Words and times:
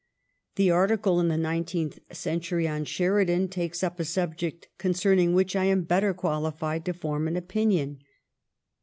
The 0.55 0.71
arti 0.71 0.97
cle 0.97 1.19
in" 1.19 1.27
The 1.27 1.37
Nineteenth 1.37 1.99
Century" 2.11 2.67
on 2.67 2.85
Sheridan 2.85 3.49
takes 3.49 3.83
up 3.83 3.99
a 3.99 4.03
subject 4.03 4.67
concerning 4.79 5.35
which 5.35 5.55
I 5.55 5.65
am 5.65 5.83
better 5.83 6.11
qualified 6.15 6.85
to 6.85 6.93
form 6.93 7.27
an 7.27 7.37
opinion. 7.37 7.99